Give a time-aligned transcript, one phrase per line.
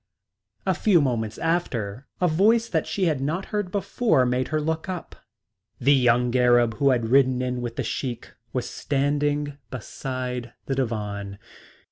[0.65, 4.89] A few moments after a voice that she had not heard before made her look
[4.89, 5.15] up.
[5.79, 11.37] The young Arab who had ridden in with the Sheik was standing beside the divan.